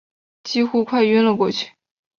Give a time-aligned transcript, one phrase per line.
[0.41, 1.73] 几乎快晕了过去